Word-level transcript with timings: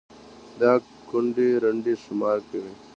دا 0.59 0.73
كونـډې 1.09 1.47
رنـډې 1.63 1.93
شمار 2.03 2.37
كړئ 2.49 2.73